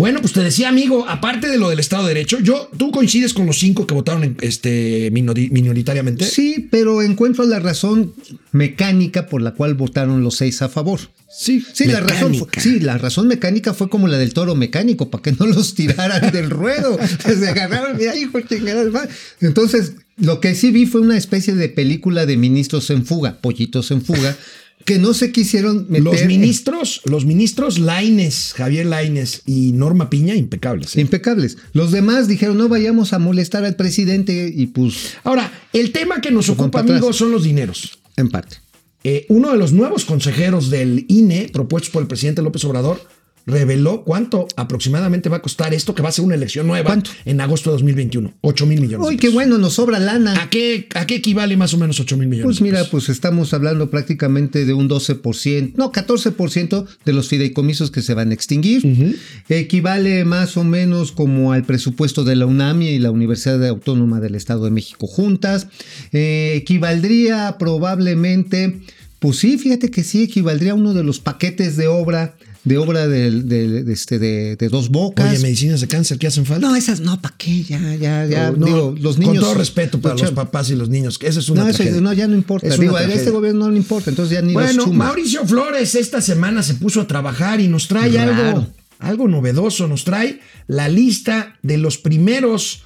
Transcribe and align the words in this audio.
Bueno, 0.00 0.20
pues 0.22 0.32
te 0.32 0.40
decía, 0.40 0.70
amigo, 0.70 1.06
aparte 1.06 1.46
de 1.48 1.58
lo 1.58 1.68
del 1.68 1.78
Estado 1.78 2.04
de 2.04 2.14
Derecho, 2.14 2.40
yo, 2.40 2.70
¿tú 2.76 2.90
coincides 2.90 3.34
con 3.34 3.44
los 3.44 3.58
cinco 3.58 3.86
que 3.86 3.92
votaron 3.92 4.24
en- 4.24 4.36
este, 4.40 5.12
minori- 5.12 5.50
minoritariamente? 5.50 6.24
Sí, 6.24 6.68
pero 6.70 7.02
encuentro 7.02 7.44
la 7.44 7.60
razón 7.60 8.14
mecánica 8.52 9.26
por 9.26 9.42
la 9.42 9.52
cual 9.52 9.74
votaron 9.74 10.24
los 10.24 10.36
seis 10.36 10.62
a 10.62 10.70
favor. 10.70 11.00
Sí, 11.28 11.62
Sí, 11.74 11.84
la 11.84 12.00
razón, 12.00 12.34
fue- 12.34 12.46
mecánica. 12.46 12.60
sí, 12.62 12.80
la 12.80 12.96
razón 12.98 13.28
mecánica 13.28 13.74
fue 13.74 13.88
como 13.90 14.08
la 14.08 14.16
del 14.16 14.32
toro 14.32 14.54
mecánico, 14.54 15.10
para 15.10 15.22
que 15.22 15.32
no 15.32 15.46
los 15.46 15.74
tiraran 15.74 16.32
del 16.32 16.48
ruedo. 16.50 16.98
Se 17.22 17.46
agarraron, 17.48 17.96
mira, 17.98 18.16
hijo, 18.16 18.40
chingada. 18.40 19.06
Entonces, 19.40 19.92
lo 20.16 20.40
que 20.40 20.54
sí 20.54 20.70
vi 20.70 20.86
fue 20.86 21.02
una 21.02 21.18
especie 21.18 21.54
de 21.54 21.68
película 21.68 22.24
de 22.26 22.36
ministros 22.38 22.88
en 22.90 23.04
fuga, 23.04 23.38
pollitos 23.40 23.90
en 23.90 24.02
fuga, 24.02 24.34
que 24.84 24.98
no 24.98 25.14
se 25.14 25.30
quisieron 25.32 25.86
meter. 25.88 26.04
Los 26.04 26.20
en- 26.22 26.28
ministros, 26.28 27.00
los 27.04 27.24
ministros 27.26 27.78
Laines, 27.78 28.54
Javier 28.56 28.86
Laines 28.86 29.42
y 29.46 29.72
Norma 29.72 30.10
Piña, 30.10 30.34
impecables. 30.34 30.96
¿eh? 30.96 31.00
Impecables. 31.00 31.58
Los 31.72 31.92
demás 31.92 32.28
dijeron, 32.28 32.56
no 32.58 32.68
vayamos 32.68 33.12
a 33.12 33.18
molestar 33.18 33.64
al 33.64 33.76
presidente 33.76 34.52
y 34.54 34.66
pues, 34.66 35.14
Ahora, 35.24 35.52
el 35.72 35.92
tema 35.92 36.20
que 36.20 36.30
nos 36.30 36.48
ocupa, 36.48 36.80
amigos, 36.80 37.16
son 37.16 37.30
los 37.30 37.44
dineros. 37.44 37.98
en 38.16 38.28
parte. 38.30 38.56
Eh, 39.04 39.24
uno 39.30 39.50
de 39.52 39.56
los 39.56 39.72
nuevos 39.72 40.04
consejeros 40.04 40.68
del 40.70 41.06
INE, 41.08 41.48
propuestos 41.52 41.90
por 41.90 42.02
el 42.02 42.08
presidente 42.08 42.42
López 42.42 42.64
Obrador, 42.64 43.00
reveló 43.46 44.04
cuánto 44.04 44.46
aproximadamente 44.56 45.28
va 45.28 45.38
a 45.38 45.42
costar 45.42 45.74
esto, 45.74 45.94
que 45.94 46.02
va 46.02 46.08
a 46.08 46.12
ser 46.12 46.24
una 46.24 46.34
elección 46.34 46.66
nueva 46.66 46.86
¿Cuánto? 46.86 47.10
en 47.24 47.40
agosto 47.40 47.70
de 47.70 47.74
2021. 47.74 48.34
8 48.40 48.66
mil 48.66 48.80
millones. 48.80 49.06
Uy, 49.06 49.16
qué 49.16 49.28
bueno, 49.28 49.58
nos 49.58 49.74
sobra 49.74 49.98
lana. 49.98 50.42
¿A 50.42 50.50
qué, 50.50 50.88
¿A 50.94 51.06
qué 51.06 51.16
equivale 51.16 51.56
más 51.56 51.74
o 51.74 51.78
menos 51.78 52.00
8 52.00 52.16
mil 52.16 52.28
millones? 52.28 52.44
Pues 52.44 52.60
mira, 52.60 52.84
pues 52.90 53.08
estamos 53.08 53.52
hablando 53.54 53.90
prácticamente 53.90 54.64
de 54.64 54.72
un 54.72 54.88
12%, 54.88 55.74
no, 55.76 55.92
14% 55.92 56.86
de 57.04 57.12
los 57.12 57.28
fideicomisos 57.28 57.90
que 57.90 58.02
se 58.02 58.14
van 58.14 58.30
a 58.30 58.34
extinguir. 58.34 59.16
Equivale 59.48 60.24
más 60.24 60.56
o 60.56 60.64
menos 60.64 61.12
como 61.12 61.52
al 61.52 61.64
presupuesto 61.64 62.24
de 62.24 62.36
la 62.36 62.46
UNAM 62.46 62.82
y 62.82 62.98
la 62.98 63.10
Universidad 63.10 63.66
Autónoma 63.66 64.20
del 64.20 64.34
Estado 64.34 64.64
de 64.64 64.70
México 64.70 65.06
juntas. 65.06 65.66
Eh, 66.12 66.54
equivaldría 66.56 67.56
probablemente, 67.58 68.80
pues 69.18 69.38
sí, 69.38 69.58
fíjate 69.58 69.90
que 69.90 70.04
sí, 70.04 70.24
equivaldría 70.24 70.72
a 70.72 70.74
uno 70.74 70.94
de 70.94 71.04
los 71.04 71.20
paquetes 71.20 71.76
de 71.76 71.88
obra, 71.88 72.36
de 72.62 72.76
obra 72.76 73.08
del- 73.08 73.48
de, 73.48 73.90
este, 73.92 74.18
de, 74.18 74.56
de 74.56 74.68
dos 74.68 74.90
bocas. 74.90 75.30
Oye, 75.30 75.38
medicinas 75.38 75.80
de 75.80 75.88
cáncer 75.88 76.18
que 76.18 76.26
hacen 76.26 76.44
falta. 76.44 76.66
no, 76.68 76.76
esas 76.76 77.00
no, 77.00 77.20
¿para 77.20 77.34
qué? 77.38 77.62
Ya, 77.62 77.78
ya, 77.96 78.26
ya. 78.26 78.50
No, 78.50 78.66
digo, 78.66 78.94
los 79.00 79.16
niños. 79.18 79.36
Con 79.36 79.42
todo 79.44 79.54
respeto 79.54 80.00
para 80.00 80.14
Los 80.16 80.32
papás 80.32 80.68
y 80.70 80.74
los 80.76 80.88
niños, 80.90 81.18
que 81.18 81.26
eso 81.28 81.40
es 81.40 81.48
una 81.48 81.62
no, 81.64 81.68
eso 81.70 81.82
no, 82.02 82.12
ya 82.12 82.26
no 82.26 82.34
importa. 82.34 82.66
Es 82.66 82.74
una 82.74 82.82
Digo, 82.82 82.96
a 82.96 83.04
este 83.04 83.30
gobierno 83.30 83.64
no 83.66 83.70
le 83.70 83.78
importa, 83.78 84.10
entonces 84.10 84.34
ya 84.34 84.42
ni 84.42 84.52
Bueno. 84.52 84.86
Mauricio 84.88 85.46
Flores 85.46 85.94
esta 85.94 86.20
semana 86.20 86.62
se 86.62 86.74
puso 86.74 87.00
a 87.00 87.06
trabajar 87.06 87.60
y 87.60 87.68
nos 87.68 87.88
trae 87.88 88.10
Raro. 88.12 88.32
algo, 88.48 88.66
algo 88.98 89.28
novedoso. 89.28 89.88
Nos 89.88 90.04
trae 90.04 90.40
la 90.66 90.88
lista 90.88 91.58
de 91.62 91.78
los 91.78 91.96
primeros 91.96 92.82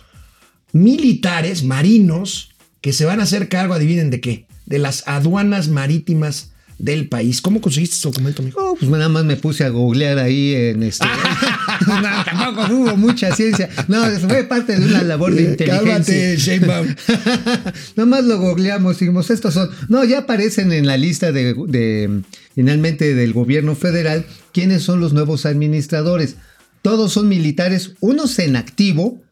militares 0.73 1.63
marinos 1.65 2.51
que 2.81 2.93
se 2.93 3.05
van 3.05 3.21
a 3.21 3.25
hacer 3.25 3.49
cargo, 3.49 3.75
adivinen 3.75 4.11
de 4.11 4.21
qué, 4.21 4.47
de 4.67 4.79
las 4.79 5.03
aduanas 5.07 5.69
marítimas 5.69 6.53
del 6.79 7.09
país. 7.09 7.41
¿Cómo 7.41 7.61
conseguiste 7.61 7.97
este 7.97 8.09
documento, 8.09 8.43
amigo? 8.43 8.59
Oh, 8.61 8.77
pues 8.77 8.91
nada 8.91 9.09
más 9.09 9.25
me 9.25 9.37
puse 9.37 9.65
a 9.65 9.69
googlear 9.69 10.19
ahí 10.19 10.55
en 10.55 10.83
este. 10.83 11.07
no, 11.87 12.25
tampoco 12.25 12.75
hubo 12.75 12.97
mucha 12.97 13.35
ciencia. 13.35 13.69
No, 13.89 14.05
fue 14.21 14.45
parte 14.45 14.79
de 14.79 14.87
una 14.87 15.03
labor 15.03 15.35
de 15.35 15.43
inteligencia. 15.51 16.61
Cálmate. 16.61 16.97
Nada 17.97 18.07
más 18.07 18.25
lo 18.25 18.39
googleamos, 18.39 18.99
dijimos, 18.99 19.31
estos 19.31 19.55
son. 19.55 19.71
No, 19.89 20.05
ya 20.05 20.21
aparecen 20.21 20.73
en 20.73 20.87
la 20.87 20.97
lista 20.97 21.33
de, 21.33 21.55
de, 21.55 22.23
finalmente 22.55 23.15
del 23.15 23.33
gobierno 23.33 23.75
federal 23.75 24.27
quiénes 24.53 24.83
son 24.83 25.01
los 25.01 25.13
nuevos 25.13 25.47
administradores. 25.47 26.37
Todos 26.83 27.13
son 27.13 27.29
militares, 27.29 27.93
unos 28.01 28.39
en 28.39 28.57
activo, 28.57 29.24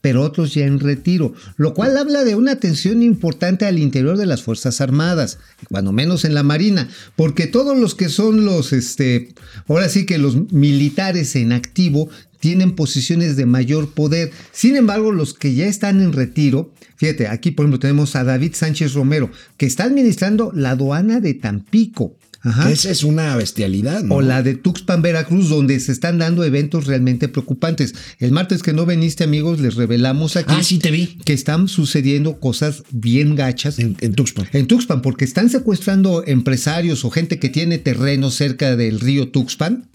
pero 0.00 0.22
otros 0.22 0.54
ya 0.54 0.66
en 0.66 0.80
retiro, 0.80 1.34
lo 1.56 1.74
cual 1.74 1.96
habla 1.96 2.24
de 2.24 2.34
una 2.34 2.56
tensión 2.56 3.02
importante 3.02 3.66
al 3.66 3.78
interior 3.78 4.16
de 4.16 4.26
las 4.26 4.42
Fuerzas 4.42 4.80
Armadas, 4.80 5.38
cuando 5.68 5.92
menos 5.92 6.24
en 6.24 6.34
la 6.34 6.42
Marina, 6.42 6.88
porque 7.16 7.46
todos 7.46 7.78
los 7.78 7.94
que 7.94 8.08
son 8.08 8.44
los, 8.44 8.72
este, 8.72 9.28
ahora 9.68 9.88
sí 9.88 10.06
que 10.06 10.18
los 10.18 10.52
militares 10.52 11.36
en 11.36 11.52
activo 11.52 12.08
tienen 12.40 12.74
posiciones 12.74 13.36
de 13.36 13.46
mayor 13.46 13.90
poder. 13.92 14.32
Sin 14.50 14.76
embargo, 14.76 15.12
los 15.12 15.34
que 15.34 15.54
ya 15.54 15.66
están 15.66 16.00
en 16.00 16.12
retiro, 16.12 16.72
fíjate, 16.96 17.28
aquí 17.28 17.50
por 17.50 17.64
ejemplo 17.64 17.78
tenemos 17.78 18.16
a 18.16 18.24
David 18.24 18.54
Sánchez 18.54 18.94
Romero, 18.94 19.30
que 19.56 19.66
está 19.66 19.84
administrando 19.84 20.50
la 20.54 20.70
aduana 20.70 21.20
de 21.20 21.34
Tampico. 21.34 22.16
Ajá. 22.42 22.70
Esa 22.70 22.90
es 22.90 23.04
una 23.04 23.36
bestialidad, 23.36 24.02
¿no? 24.02 24.14
O 24.16 24.22
la 24.22 24.42
de 24.42 24.54
Tuxpan, 24.54 25.02
Veracruz, 25.02 25.48
donde 25.50 25.78
se 25.80 25.92
están 25.92 26.18
dando 26.18 26.42
eventos 26.42 26.86
realmente 26.86 27.28
preocupantes. 27.28 27.94
El 28.18 28.32
martes 28.32 28.62
que 28.62 28.72
no 28.72 28.86
veniste, 28.86 29.24
amigos, 29.24 29.60
les 29.60 29.74
revelamos 29.74 30.36
aquí 30.36 30.54
Ah, 30.56 30.62
sí 30.62 30.78
te 30.78 30.90
vi. 30.90 31.18
que 31.24 31.32
están 31.34 31.68
sucediendo 31.68 32.40
cosas 32.40 32.82
bien 32.90 33.34
gachas 33.36 33.78
En, 33.78 33.96
en 34.00 34.14
Tuxpan. 34.14 34.46
en 34.52 34.66
Tuxpan, 34.66 35.02
porque 35.02 35.24
están 35.26 35.50
secuestrando 35.50 36.24
empresarios 36.26 37.04
o 37.04 37.10
gente 37.10 37.38
que 37.38 37.48
tiene 37.50 37.78
terreno 37.78 38.30
cerca 38.30 38.74
del 38.76 39.00
río 39.00 39.28
Tuxpan, 39.28 39.88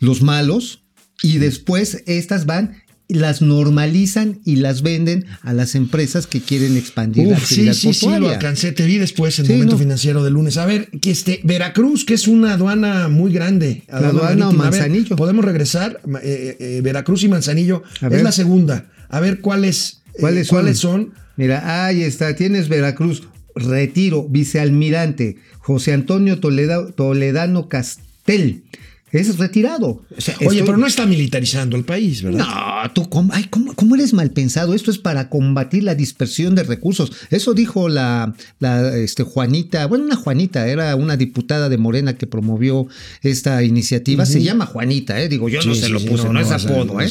los 0.00 0.22
malos, 0.22 0.82
y 1.22 1.38
después 1.38 2.02
estas 2.06 2.46
van, 2.46 2.76
las 3.14 3.42
normalizan 3.42 4.40
y 4.44 4.56
las 4.56 4.82
venden 4.82 5.26
a 5.42 5.52
las 5.52 5.74
empresas 5.74 6.26
que 6.26 6.40
quieren 6.40 6.76
expandir 6.76 7.26
la 7.28 7.34
Uf, 7.34 7.44
sí, 7.44 7.54
actividad 7.54 7.72
sí, 7.74 7.80
sí, 7.80 7.86
portuaria. 8.00 8.20
lo 8.20 8.28
alcancé. 8.30 8.72
Te 8.72 8.86
vi 8.86 8.98
después 8.98 9.38
en 9.38 9.46
Sí, 9.46 9.52
Momento 9.52 9.74
no. 9.74 9.78
Financiero 9.78 10.22
del 10.24 10.34
lunes. 10.34 10.56
A 10.56 10.66
ver, 10.66 10.88
que 11.00 11.10
este, 11.10 11.40
Veracruz, 11.44 12.04
que 12.04 12.14
es 12.14 12.28
una 12.28 12.54
aduana 12.54 13.08
muy 13.08 13.32
grande. 13.32 13.82
La 13.88 13.98
aduana 14.08 14.48
ver, 14.48 14.56
Manzanillo. 14.56 15.16
Podemos 15.16 15.44
regresar. 15.44 16.00
Ma- 16.06 16.20
eh, 16.22 16.56
eh, 16.60 16.80
Veracruz 16.82 17.22
y 17.24 17.28
Manzanillo 17.28 17.82
A 18.00 18.06
es 18.06 18.12
ver. 18.12 18.22
la 18.22 18.32
segunda. 18.32 18.90
A 19.08 19.20
ver 19.20 19.40
cuáles, 19.40 20.02
eh, 20.14 20.20
¿Cuáles 20.20 20.46
son? 20.48 20.56
cuáles 20.58 20.78
son. 20.78 21.14
Mira, 21.36 21.86
ahí 21.86 22.02
está, 22.02 22.34
tienes 22.36 22.68
Veracruz, 22.68 23.22
retiro, 23.54 24.26
vicealmirante, 24.28 25.36
José 25.58 25.92
Antonio 25.92 26.38
Toleda- 26.38 26.92
Toledano 26.92 27.68
Castel. 27.68 28.64
Es 29.12 29.38
retirado. 29.38 30.04
O 30.16 30.20
sea, 30.20 30.36
Oye, 30.38 30.58
estoy- 30.58 30.62
pero 30.66 30.76
no 30.78 30.86
está 30.86 31.04
militarizando 31.06 31.76
el 31.76 31.82
país, 31.84 32.22
¿verdad? 32.22 32.44
No, 32.82 32.92
tú, 32.92 33.08
¿cómo, 33.08 33.32
ay, 33.34 33.44
¿cómo, 33.50 33.74
cómo 33.74 33.94
eres 33.94 34.12
mal 34.12 34.30
pensado? 34.30 34.74
Esto 34.74 34.90
es 34.90 34.98
para 34.98 35.28
combatir 35.28 35.84
la 35.84 35.94
dispersión 35.94 36.54
de 36.54 36.62
recursos. 36.62 37.12
Eso 37.30 37.54
dijo 37.54 37.88
la, 37.88 38.34
la 38.58 38.96
este, 38.96 39.22
Juanita, 39.22 39.86
bueno, 39.86 40.04
una 40.04 40.16
Juanita, 40.16 40.66
era 40.68 40.94
una 40.96 41.16
diputada 41.16 41.68
de 41.68 41.78
Morena 41.78 42.16
que 42.16 42.26
promovió 42.26 42.86
esta 43.22 43.62
iniciativa. 43.62 44.24
Se 44.26 44.42
llama 44.42 44.66
Juanita, 44.66 45.20
¿eh? 45.20 45.28
Digo, 45.28 45.48
yo 45.48 45.60
no 45.62 45.74
se 45.74 45.86
sí, 45.86 45.92
lo 45.92 46.00
puse, 46.00 46.24
no, 46.24 46.32
no, 46.32 46.40
no 46.40 46.40
es 46.40 46.50
apodo, 46.50 47.00
¿eh? 47.00 47.10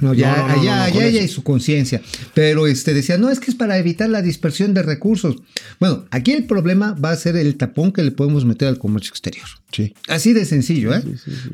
no 0.00 0.14
ya, 0.14 0.52
allá, 0.52 0.88
ella 0.88 1.22
y 1.22 1.28
su 1.28 1.42
conciencia. 1.42 2.02
Pero 2.34 2.66
este 2.66 2.94
decía, 2.94 3.18
no, 3.18 3.30
es 3.30 3.40
que 3.40 3.50
es 3.50 3.56
para 3.56 3.78
evitar 3.78 4.08
la 4.08 4.22
dispersión 4.22 4.74
de 4.74 4.82
recursos. 4.82 5.36
Bueno, 5.78 6.04
aquí 6.10 6.32
el 6.32 6.44
problema 6.44 6.92
va 6.92 7.10
a 7.10 7.16
ser 7.16 7.36
el 7.36 7.56
tapón 7.56 7.92
que 7.92 8.02
le 8.02 8.10
podemos 8.10 8.44
meter 8.44 8.68
al 8.68 8.78
comercio 8.78 9.10
exterior. 9.10 9.46
Sí. 9.72 9.94
Así 10.08 10.32
de 10.32 10.44
sencillo, 10.44 10.94
¿eh? 10.94 11.02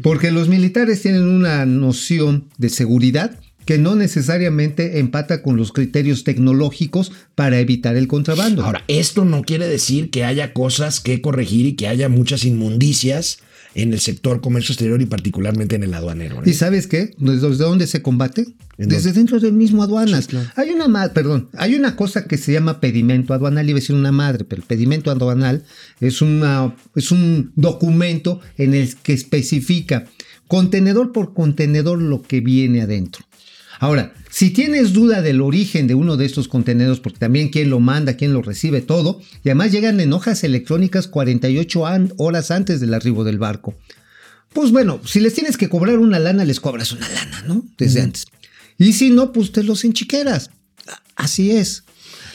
Porque 0.02 0.30
los 0.30 0.48
militares 0.48 1.02
tienen 1.02 1.24
una 1.24 1.66
noción 1.66 2.44
de 2.58 2.68
seguridad 2.68 3.38
que 3.64 3.78
no 3.78 3.94
necesariamente 3.94 4.98
empata 4.98 5.42
con 5.42 5.56
los 5.56 5.72
criterios 5.72 6.24
tecnológicos 6.24 7.12
para 7.34 7.60
evitar 7.60 7.96
el 7.96 8.08
contrabando. 8.08 8.64
Ahora, 8.64 8.84
esto 8.88 9.24
no 9.24 9.42
quiere 9.42 9.66
decir 9.68 10.10
que 10.10 10.24
haya 10.24 10.52
cosas 10.52 11.00
que 11.00 11.20
corregir 11.20 11.66
y 11.66 11.74
que 11.74 11.88
haya 11.88 12.08
muchas 12.08 12.44
inmundicias 12.44 13.38
en 13.74 13.92
el 13.92 14.00
sector 14.00 14.40
comercio 14.40 14.72
exterior 14.72 15.00
y 15.00 15.06
particularmente 15.06 15.76
en 15.76 15.84
el 15.84 15.94
aduanero. 15.94 16.36
¿eh? 16.38 16.42
¿Y 16.46 16.52
sabes 16.54 16.86
qué? 16.86 17.14
¿Desde 17.18 17.56
dónde 17.56 17.86
se 17.86 18.02
combate? 18.02 18.46
¿En 18.78 18.88
Desde 18.88 19.08
dónde? 19.08 19.12
dentro 19.12 19.40
del 19.40 19.52
mismo 19.52 19.82
aduanas. 19.82 20.24
Sí, 20.24 20.30
claro. 20.30 20.50
Hay 20.56 20.70
una 20.70 21.12
perdón, 21.12 21.48
hay 21.56 21.74
una 21.74 21.96
cosa 21.96 22.26
que 22.26 22.36
se 22.36 22.52
llama 22.52 22.80
pedimento 22.80 23.34
aduanal, 23.34 23.68
iba 23.68 23.78
a 23.78 23.80
decir 23.80 23.96
una 23.96 24.12
madre, 24.12 24.44
pero 24.44 24.60
el 24.60 24.66
pedimento 24.66 25.10
aduanal 25.10 25.64
es, 26.00 26.20
una, 26.22 26.74
es 26.94 27.10
un 27.10 27.52
documento 27.56 28.40
en 28.56 28.74
el 28.74 28.94
que 28.96 29.12
especifica 29.12 30.04
contenedor 30.48 31.12
por 31.12 31.32
contenedor 31.32 32.00
lo 32.00 32.22
que 32.22 32.40
viene 32.40 32.82
adentro. 32.82 33.24
Ahora, 33.82 34.14
si 34.30 34.50
tienes 34.50 34.92
duda 34.92 35.22
del 35.22 35.40
origen 35.40 35.88
de 35.88 35.96
uno 35.96 36.16
de 36.16 36.24
estos 36.24 36.46
contenedores, 36.46 37.00
porque 37.00 37.18
también 37.18 37.48
quién 37.48 37.68
lo 37.68 37.80
manda, 37.80 38.16
quién 38.16 38.32
lo 38.32 38.40
recibe, 38.40 38.80
todo, 38.80 39.20
y 39.42 39.48
además 39.48 39.72
llegan 39.72 39.98
en 39.98 40.12
hojas 40.12 40.44
electrónicas 40.44 41.08
48 41.08 41.84
an- 41.88 42.12
horas 42.16 42.52
antes 42.52 42.80
del 42.80 42.94
arribo 42.94 43.24
del 43.24 43.38
barco. 43.38 43.74
Pues 44.52 44.70
bueno, 44.70 45.00
si 45.04 45.18
les 45.18 45.34
tienes 45.34 45.56
que 45.56 45.68
cobrar 45.68 45.98
una 45.98 46.20
lana, 46.20 46.44
les 46.44 46.60
cobras 46.60 46.92
una 46.92 47.08
lana, 47.08 47.42
¿no? 47.48 47.66
Desde 47.76 48.02
antes. 48.02 48.26
Y 48.78 48.92
si 48.92 49.10
no, 49.10 49.32
pues 49.32 49.50
te 49.50 49.64
los 49.64 49.84
enchiqueras. 49.84 50.50
Así 51.16 51.50
es. 51.50 51.82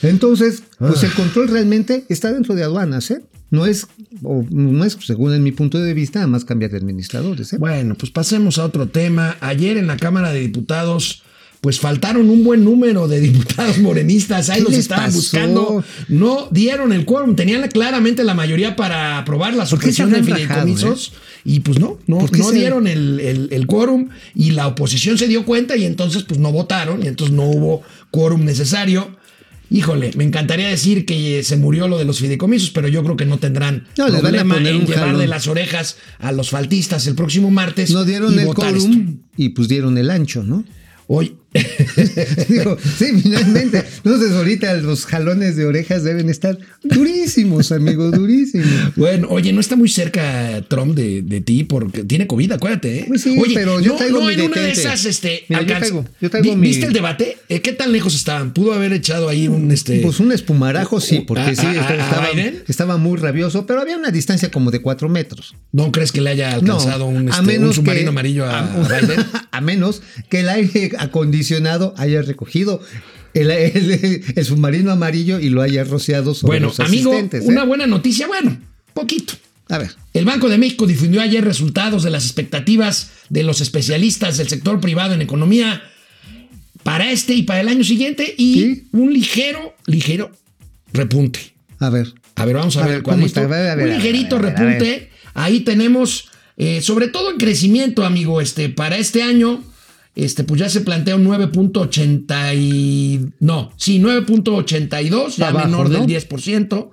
Entonces, 0.02 0.64
pues 0.80 1.02
el 1.04 1.14
control 1.14 1.48
realmente 1.48 2.04
está 2.10 2.34
dentro 2.34 2.56
de 2.56 2.64
aduanas, 2.64 3.10
¿eh? 3.10 3.22
No 3.52 3.66
es, 3.66 3.88
o 4.22 4.46
no 4.50 4.84
es, 4.84 4.98
según 5.00 5.34
en 5.34 5.44
mi 5.44 5.54
punto 5.54 5.80
de 5.80 5.94
vista, 5.94 6.20
nada 6.20 6.28
más 6.28 6.44
cambiar 6.44 6.72
de 6.72 6.78
administradores, 6.78 7.54
¿eh? 7.54 7.58
Bueno, 7.58 7.96
pues 7.96 8.12
pasemos 8.12 8.58
a 8.58 8.66
otro 8.66 8.90
tema. 8.90 9.38
Ayer 9.40 9.78
en 9.78 9.88
la 9.88 9.96
Cámara 9.96 10.34
de 10.34 10.42
Diputados, 10.42 11.24
pues 11.68 11.82
faltaron 11.82 12.30
un 12.30 12.46
buen 12.46 12.64
número 12.64 13.10
de 13.10 13.20
diputados 13.20 13.78
morenistas, 13.80 14.50
ahí 14.50 14.60
¿Qué 14.60 14.70
los 14.70 14.74
estaban 14.76 15.08
pasó? 15.08 15.18
buscando, 15.18 15.84
no 16.08 16.48
dieron 16.50 16.94
el 16.94 17.04
quórum, 17.04 17.36
tenían 17.36 17.68
claramente 17.68 18.24
la 18.24 18.34
mayoría 18.34 18.78
para 18.78 19.18
aprobar 19.18 19.54
la 19.54 19.66
¿Por 19.66 19.78
qué 19.80 19.88
se 19.88 20.04
supresión 20.04 20.12
de 20.12 20.20
rajado, 20.32 20.62
fideicomisos 20.66 21.12
y 21.44 21.60
pues 21.60 21.78
no, 21.78 22.00
no, 22.08 22.20
¿Por 22.20 22.32
qué 22.32 22.38
no 22.38 22.46
se- 22.52 22.56
dieron 22.56 22.88
el, 22.88 23.20
el- 23.20 23.50
el 23.52 23.68
quórum 23.68 24.08
y 24.34 24.52
la 24.52 24.66
oposición 24.68 25.18
se 25.18 25.28
dio 25.28 25.44
cuenta 25.44 25.76
y 25.76 25.84
entonces 25.84 26.24
pues 26.24 26.40
no 26.40 26.54
votaron 26.54 27.04
y 27.04 27.08
entonces 27.08 27.36
no 27.36 27.44
hubo 27.44 27.82
quórum 28.12 28.46
necesario. 28.46 29.18
Híjole, 29.70 30.12
me 30.16 30.24
encantaría 30.24 30.70
decir 30.70 31.06
que 31.06 31.44
se 31.44 31.58
murió 31.58 31.90
lo 31.90 31.98
de 31.98 32.06
los 32.06 32.20
fideicomisos, 32.20 32.70
pero 32.70 32.88
yo 32.88 33.04
creo 33.04 33.18
que 33.18 33.26
no 33.26 33.40
tendrán 33.40 33.88
No, 33.98 34.08
les 34.08 34.22
van 34.22 34.40
a 34.40 34.44
poner 34.46 34.68
en 34.76 34.82
un 34.84 34.86
llevar 34.88 35.18
de 35.18 35.28
las 35.28 35.50
orejas 35.50 35.98
a 36.20 36.32
los 36.32 36.50
faltistas 36.52 37.06
el 37.08 37.16
próximo 37.16 37.52
martes. 37.52 37.92
No 37.92 38.06
dieron 38.06 38.34
y 38.36 38.38
el 38.40 38.48
quórum 38.54 39.18
y 39.36 39.50
pues 39.50 39.68
dieron 39.68 39.98
el 39.98 40.10
ancho, 40.12 40.44
¿no? 40.44 40.64
Hoy, 41.10 41.36
Digo, 42.50 42.78
sí, 42.98 43.06
finalmente. 43.22 43.84
Entonces, 43.98 44.32
ahorita 44.32 44.74
los 44.78 45.06
jalones 45.06 45.56
de 45.56 45.66
orejas 45.66 46.04
deben 46.04 46.30
estar 46.30 46.58
durísimos, 46.84 47.72
amigo, 47.72 48.12
durísimos. 48.12 48.68
Bueno, 48.96 49.28
oye, 49.30 49.54
no 49.54 49.60
está 49.62 49.76
muy 49.76 49.90
cerca 49.90 50.62
Trump 50.68 50.96
de, 50.96 51.22
de 51.22 51.42
ti 51.42 51.64
porque 51.64 52.04
tiene 52.04 52.28
COVID, 52.28 52.52
acuérdate, 52.54 53.00
¿eh? 53.00 53.06
Pues 53.08 53.22
sí, 53.22 53.38
oye, 53.40 53.54
pero 53.56 53.80
yo 53.80 53.94
no, 53.94 53.98
traigo 53.98 54.20
no 54.20 54.26
mi 54.28 54.34
en 54.34 54.42
una 54.42 54.62
de 54.62 54.72
esas, 54.72 55.06
este, 55.06 55.46
Mira, 55.50 55.62
yo 55.64 55.76
traigo- 55.78 56.06
yo 56.22 56.30
traigo 56.30 56.56
mi- 56.56 56.68
¿Viste 56.68 56.86
el 56.86 56.94
debate? 56.94 57.38
Eh, 57.50 57.62
¿Qué 57.62 57.72
tan 57.74 57.92
lejos 57.92 58.14
estaban? 58.16 58.54
Pudo 58.54 58.74
haber 58.74 58.94
echado 58.94 59.30
ahí 59.30 59.48
un, 59.48 59.72
este... 59.72 60.00
Pues 60.02 60.20
un 60.20 60.32
espumarajo, 60.32 61.00
sí, 61.00 61.22
porque 61.26 61.44
¿A- 61.44 61.56
sí, 61.56 61.66
a- 61.66 61.72
estaba, 61.72 61.90
a 61.92 62.04
estaba- 62.10 62.30
Biden? 62.32 62.64
estaba 62.68 62.98
muy 62.98 63.18
rabioso, 63.18 63.66
pero 63.66 63.82
había 63.82 63.98
una 63.98 64.12
distancia 64.12 64.52
como 64.52 64.70
de 64.72 64.82
cuatro 64.82 65.10
metros. 65.10 65.56
¿No 65.72 65.92
crees 65.92 66.12
que 66.12 66.22
le 66.22 66.30
haya 66.32 66.52
alcanzado 66.54 67.06
un, 67.06 67.30
este, 67.30 67.60
un 67.60 67.74
submarino 67.74 68.10
amarillo 68.10 68.46
a, 68.46 68.60
a 68.60 68.88
Biden? 69.02 69.26
a 69.52 69.62
menos 69.62 70.02
que 70.30 70.42
el 70.42 70.50
aire 70.50 70.92
acondicionado 70.98 71.37
haya 71.98 72.22
recogido 72.22 72.82
el, 73.34 73.52
el- 73.52 74.24
el 74.36 74.46
submarino 74.46 74.92
amarillo 74.92 75.40
y 75.40 75.50
lo 75.50 75.62
haya 75.62 75.84
rociado 75.84 76.34
sobre 76.34 76.48
Bueno, 76.60 76.68
los 76.68 76.80
amigo, 76.80 77.12
asistentes. 77.12 77.44
¿eh? 77.44 77.48
una 77.48 77.64
buena 77.64 77.88
noticia, 77.88 78.28
bueno, 78.28 78.58
poquito. 78.94 79.34
A 79.70 79.78
ver, 79.78 79.92
El 80.14 80.24
Banco 80.26 80.48
de 80.50 80.58
México 80.58 80.88
difundió 80.88 81.22
ayer 81.22 81.44
resultados 81.44 82.04
de 82.04 82.10
las 82.10 82.24
expectativas 82.26 83.12
de 83.30 83.44
los 83.44 83.60
especialistas 83.62 84.38
del 84.38 84.48
sector 84.48 84.80
privado 84.80 85.14
en 85.14 85.22
economía 85.22 85.84
para 86.84 87.12
este 87.12 87.34
y 87.34 87.44
para 87.44 87.60
el 87.62 87.68
año 87.68 87.84
siguiente 87.84 88.34
y 88.38 88.54
Sí. 88.54 88.88
un 88.94 89.14
ligero, 89.14 89.76
ligero 89.88 90.32
repunte. 90.94 91.54
a 91.80 91.90
ver. 91.90 92.14
A 92.36 92.46
ver, 92.46 92.56
vamos 92.56 92.78
a, 92.78 92.84
A 92.84 92.88
ver 92.88 93.04
a 93.04 93.76
ver, 93.76 93.88
un 93.90 93.94
ligerito 93.96 94.40
ver, 94.40 94.54
repunte. 94.54 95.10
Ahí 95.34 95.62
tenemos, 95.62 96.30
eh, 96.56 96.82
sobre 96.82 97.08
todo 97.08 97.32
en 97.32 97.38
crecimiento, 97.38 98.06
amigo, 98.06 98.40
este, 98.42 98.70
para 98.70 98.98
este 98.98 99.24
año, 99.24 99.64
este, 100.18 100.44
pues 100.44 100.60
ya 100.60 100.68
se 100.70 100.82
plantea 100.82 101.16
un 101.16 101.26
9.80 101.26 102.56
y... 102.58 103.20
No, 103.40 103.72
sí, 103.78 104.00
9.82, 104.00 105.36
ya 105.38 105.50
Abajo, 105.50 105.68
menor 105.68 105.90
¿no? 105.90 106.06
del 106.06 106.08
10%. 106.28 106.90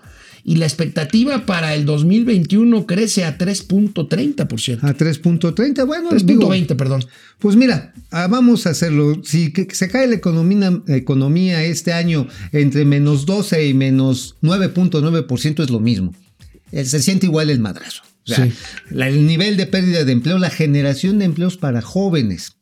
Y 0.47 0.57
la 0.57 0.67
expectativa 0.67 1.47
para 1.47 1.75
el 1.75 1.87
2021 1.87 2.85
crece 2.87 3.25
a 3.25 3.39
3.30%. 3.39 4.79
A 4.83 4.95
3.30, 4.95 5.87
bueno, 5.87 6.11
digo, 6.23 6.51
3.20, 6.53 6.77
perdón. 6.77 7.03
Pues 7.39 7.57
mira, 7.57 7.95
ah, 8.11 8.27
vamos 8.29 8.67
a 8.67 8.71
hacerlo. 8.71 9.23
Si 9.25 9.55
se 9.73 9.89
cae 9.89 10.07
la 10.07 10.17
economía, 10.17 10.83
economía 10.89 11.65
este 11.65 11.95
año 11.95 12.29
entre 12.53 12.85
menos 12.85 13.25
12 13.25 13.67
y 13.69 13.73
menos 13.73 14.37
9.9% 14.43 15.63
es 15.65 15.71
lo 15.71 15.81
mismo. 15.81 16.15
Eh, 16.73 16.85
Se 16.85 17.01
siente 17.01 17.25
igual 17.25 17.49
el 17.49 17.61
madrazo. 17.61 18.03
O 18.27 18.35
sea, 18.35 18.45
Sí. 18.47 18.53
la- 18.91 19.09
el 19.09 19.27
nivel 19.27 19.57
de 19.57 19.67
pérdida 19.67 20.05
de 20.05 20.13
empleo, 20.13 20.37
la 20.39 20.51
generación 20.51 21.19
de 21.19 21.25
empleos 21.27 21.57
para 21.57 21.81
jóvenes. 21.81 22.57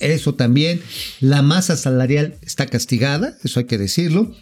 Eso 0.00 0.34
también, 0.34 0.80
la 1.20 1.42
masa 1.42 1.76
salarial 1.76 2.34
está 2.42 2.66
castigada, 2.66 3.36
eso 3.44 3.60
hay 3.60 3.66
que 3.66 3.78
decirlo. 3.78 4.34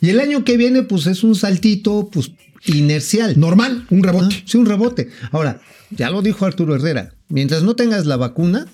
Y 0.00 0.08
el 0.10 0.20
año 0.20 0.44
que 0.44 0.56
viene, 0.56 0.82
pues 0.82 1.06
es 1.06 1.22
un 1.22 1.34
saltito, 1.34 2.08
pues 2.12 2.32
inercial. 2.66 3.38
Normal, 3.38 3.86
un 3.90 4.02
rebote. 4.02 4.34
Ah, 4.38 4.42
sí, 4.44 4.56
un 4.58 4.66
rebote. 4.66 5.08
Ahora, 5.30 5.60
ya 5.90 6.10
lo 6.10 6.22
dijo 6.22 6.46
Arturo 6.46 6.74
Herrera, 6.74 7.12
mientras 7.28 7.62
no 7.62 7.74
tengas 7.76 8.06
la 8.06 8.16
vacuna, 8.16 8.66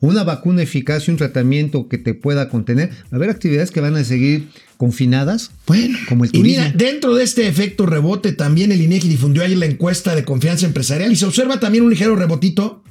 una 0.00 0.24
vacuna 0.24 0.62
eficaz 0.62 1.08
y 1.08 1.10
un 1.10 1.16
tratamiento 1.16 1.88
que 1.88 1.96
te 1.98 2.14
pueda 2.14 2.48
contener, 2.48 2.90
va 2.90 2.94
a 3.12 3.16
haber 3.16 3.30
actividades 3.30 3.70
que 3.70 3.80
van 3.80 3.96
a 3.96 4.04
seguir 4.04 4.48
confinadas, 4.76 5.50
Bueno, 5.66 5.98
como 6.08 6.24
el 6.24 6.30
y 6.30 6.32
turismo. 6.38 6.64
mira, 6.64 6.74
dentro 6.76 7.14
de 7.14 7.24
este 7.24 7.48
efecto 7.48 7.86
rebote, 7.86 8.32
también 8.32 8.72
el 8.72 8.80
INEGI 8.80 9.08
difundió 9.08 9.42
ayer 9.42 9.58
la 9.58 9.66
encuesta 9.66 10.14
de 10.14 10.24
confianza 10.24 10.66
empresarial 10.66 11.10
y 11.12 11.16
se 11.16 11.24
observa 11.26 11.58
también 11.60 11.84
un 11.84 11.90
ligero 11.90 12.14
rebotito. 12.14 12.82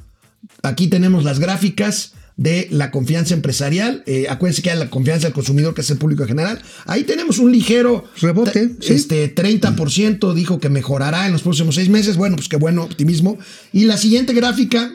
Aquí 0.62 0.88
tenemos 0.88 1.24
las 1.24 1.38
gráficas 1.38 2.12
de 2.38 2.68
la 2.70 2.90
confianza 2.90 3.34
empresarial. 3.34 4.02
Eh, 4.06 4.26
acuérdense 4.30 4.62
que 4.62 4.70
hay 4.70 4.78
la 4.78 4.88
confianza 4.88 5.26
del 5.26 5.34
consumidor, 5.34 5.74
que 5.74 5.82
es 5.82 5.90
el 5.90 5.98
público 5.98 6.22
en 6.22 6.28
general. 6.28 6.62
Ahí 6.86 7.02
tenemos 7.04 7.38
un 7.38 7.52
ligero 7.52 8.04
Rebote, 8.22 8.68
te- 8.68 8.86
sí. 8.86 8.94
Este 8.94 9.34
30% 9.34 10.32
dijo 10.32 10.58
que 10.60 10.70
mejorará 10.70 11.26
en 11.26 11.32
los 11.32 11.42
próximos 11.42 11.74
seis 11.74 11.90
meses. 11.90 12.16
Bueno, 12.16 12.36
pues 12.36 12.48
qué 12.48 12.56
bueno 12.56 12.84
optimismo. 12.84 13.38
Y 13.72 13.84
la 13.84 13.96
siguiente 13.98 14.32
gráfica, 14.32 14.94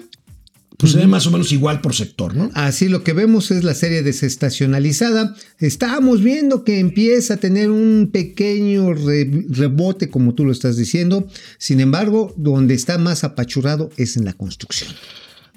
pues 0.78 0.94
se 0.94 0.98
ve 0.98 1.06
más 1.08 1.28
o 1.28 1.32
menos 1.32 1.52
igual 1.52 1.82
por 1.82 1.94
sector, 1.94 2.34
¿no? 2.36 2.50
Así 2.56 2.88
lo 2.90 3.04
que 3.04 3.12
vemos 3.14 3.52
es 3.52 3.64
la 3.66 3.74
serie 3.76 4.02
desestacionalizada. 4.04 5.36
Estamos 5.60 6.22
viendo 6.24 6.64
que 6.64 6.80
empieza 6.80 7.36
a 7.36 7.38
tener 7.38 7.70
un 7.72 8.10
pequeño 8.12 8.94
re- 8.94 9.46
rebote, 9.50 10.10
como 10.10 10.34
tú 10.34 10.46
lo 10.46 10.52
estás 10.52 10.78
diciendo. 10.78 11.28
Sin 11.58 11.80
embargo, 11.80 12.34
donde 12.38 12.74
está 12.74 12.98
más 12.98 13.24
apachurrado 13.24 13.90
es 13.98 14.18
en 14.18 14.26
la 14.26 14.34
construcción. 14.34 14.94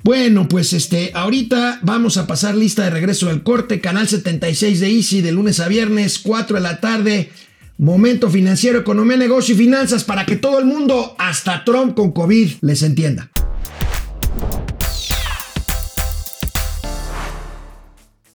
Bueno, 0.02 0.46
pues 0.46 0.72
este, 0.72 1.10
ahorita 1.14 1.80
vamos 1.82 2.16
a 2.16 2.26
pasar 2.26 2.54
lista 2.54 2.84
de 2.84 2.90
regreso 2.90 3.26
del 3.26 3.42
corte, 3.42 3.80
canal 3.80 4.06
76 4.06 4.80
de 4.80 4.90
Easy, 4.90 5.20
de 5.20 5.32
lunes 5.32 5.58
a 5.60 5.68
viernes, 5.68 6.18
4 6.18 6.56
de 6.56 6.62
la 6.62 6.80
tarde. 6.80 7.30
Momento 7.78 8.30
financiero, 8.30 8.78
economía, 8.78 9.16
negocio 9.16 9.54
y 9.54 9.58
finanzas 9.58 10.04
para 10.04 10.24
que 10.24 10.36
todo 10.36 10.58
el 10.58 10.64
mundo, 10.64 11.14
hasta 11.18 11.64
Trump 11.64 11.94
con 11.94 12.12
COVID, 12.12 12.52
les 12.60 12.82
entienda. 12.82 13.30